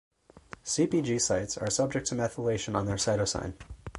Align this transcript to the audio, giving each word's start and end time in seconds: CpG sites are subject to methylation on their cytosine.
CpG 0.65 1.21
sites 1.21 1.59
are 1.59 1.69
subject 1.69 2.07
to 2.07 2.15
methylation 2.15 2.73
on 2.73 2.87
their 2.87 2.95
cytosine. 2.95 3.53